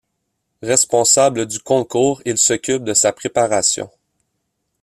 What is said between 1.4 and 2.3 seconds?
du concours,